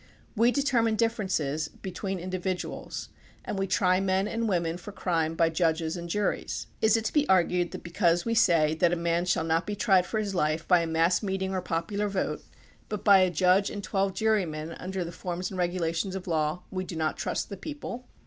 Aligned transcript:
We 0.35 0.49
determine 0.51 0.95
differences 0.95 1.67
between 1.67 2.17
individuals 2.17 3.09
and 3.45 3.59
we 3.59 3.67
try 3.67 3.99
men 3.99 4.27
and 4.27 4.49
women 4.49 4.77
for 4.77 4.91
crime 4.91 5.35
by 5.35 5.49
judges 5.49 5.95
and 5.95 6.09
juries. 6.09 6.65
Is 6.81 6.97
it 6.97 7.05
to 7.05 7.13
be 7.13 7.29
argued 7.29 7.69
that 7.69 7.83
because 7.83 8.25
we 8.25 8.33
say 8.33 8.73
that 8.73 8.91
a 8.91 8.95
man 8.95 9.25
shall 9.25 9.43
not 9.43 9.67
be 9.67 9.75
tried 9.75 10.07
for 10.07 10.17
his 10.17 10.33
life 10.33 10.67
by 10.67 10.79
a 10.79 10.87
mass 10.87 11.21
meeting 11.21 11.53
or 11.53 11.57
a 11.59 11.61
popular 11.61 12.07
vote, 12.09 12.43
but 12.89 13.03
by 13.05 13.19
a 13.19 13.29
judge 13.29 13.69
and 13.69 13.83
twelve 13.83 14.15
jurymen 14.15 14.71
under 14.79 15.03
the 15.05 15.11
forms 15.11 15.51
and 15.51 15.59
regulations 15.59 16.15
of 16.15 16.25
law, 16.25 16.63
we 16.71 16.83
do 16.83 16.95
not 16.95 17.15
trust 17.15 17.49
the 17.49 17.55
people 17.55 18.07